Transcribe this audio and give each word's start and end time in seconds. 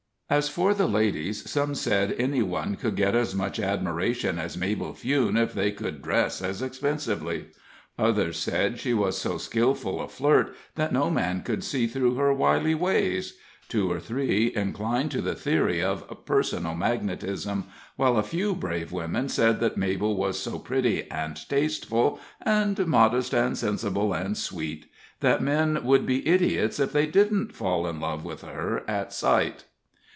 As 0.33 0.47
for 0.47 0.73
the 0.73 0.87
ladies, 0.87 1.49
some 1.49 1.75
said 1.75 2.15
any 2.17 2.41
one 2.41 2.77
could 2.77 2.95
get 2.95 3.15
as 3.17 3.35
much 3.35 3.59
admiration 3.59 4.39
as 4.39 4.55
Mabel 4.55 4.93
Fewne 4.93 5.35
if 5.35 5.53
they 5.53 5.73
could 5.73 6.01
dress 6.01 6.41
as 6.41 6.61
expensively; 6.61 7.47
others 7.99 8.37
said 8.39 8.79
she 8.79 8.93
was 8.93 9.17
so 9.17 9.37
skillful 9.37 9.99
a 9.99 10.07
flirt 10.07 10.55
that 10.75 10.93
no 10.93 11.09
man 11.11 11.41
could 11.41 11.65
see 11.65 11.85
through 11.85 12.15
her 12.15 12.33
wily 12.33 12.73
ways; 12.73 13.35
two 13.67 13.91
or 13.91 13.99
three 13.99 14.53
inclined 14.55 15.11
to 15.11 15.21
the 15.21 15.35
theory 15.35 15.83
of 15.83 16.23
personal 16.25 16.75
magnetism; 16.75 17.65
while 17.97 18.15
a 18.15 18.23
few 18.23 18.55
brave 18.55 18.93
women 18.93 19.27
said 19.27 19.59
that 19.59 19.75
Mabel 19.75 20.15
was 20.15 20.39
so 20.39 20.57
pretty 20.57 21.11
and 21.11 21.35
tasteful, 21.49 22.21
and 22.41 22.87
modest 22.87 23.33
and 23.33 23.57
sensible 23.57 24.13
and 24.13 24.37
sweet, 24.37 24.85
that 25.19 25.43
men 25.43 25.83
would 25.83 26.05
be 26.05 26.25
idiots 26.25 26.79
if 26.79 26.93
they 26.93 27.05
didn't 27.05 27.53
fall 27.53 27.85
in 27.85 27.99
love 27.99 28.23
with 28.23 28.43
her 28.43 28.85
at 28.87 29.11
sight. 29.11 29.65